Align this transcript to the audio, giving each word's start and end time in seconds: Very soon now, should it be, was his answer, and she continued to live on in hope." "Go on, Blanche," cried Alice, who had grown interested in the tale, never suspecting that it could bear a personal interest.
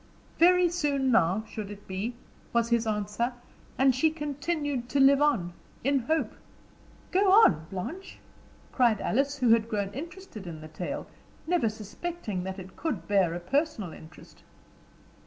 Very 0.39 0.67
soon 0.67 1.11
now, 1.11 1.43
should 1.47 1.69
it 1.69 1.87
be, 1.87 2.15
was 2.53 2.69
his 2.69 2.87
answer, 2.87 3.33
and 3.77 3.93
she 3.93 4.09
continued 4.09 4.89
to 4.89 4.99
live 4.99 5.21
on 5.21 5.53
in 5.83 5.99
hope." 5.99 6.31
"Go 7.11 7.31
on, 7.31 7.67
Blanche," 7.69 8.17
cried 8.71 8.99
Alice, 8.99 9.37
who 9.37 9.49
had 9.51 9.69
grown 9.69 9.89
interested 9.89 10.47
in 10.47 10.59
the 10.61 10.69
tale, 10.69 11.05
never 11.45 11.69
suspecting 11.69 12.43
that 12.45 12.57
it 12.57 12.75
could 12.75 13.07
bear 13.07 13.35
a 13.35 13.39
personal 13.39 13.93
interest. 13.93 14.41